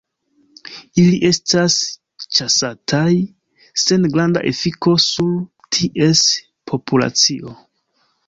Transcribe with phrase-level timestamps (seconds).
[1.01, 1.75] Ili estas
[2.37, 3.11] ĉasataj
[3.83, 5.35] sen granda efiko sur
[5.77, 6.23] ties
[6.73, 7.55] populacio.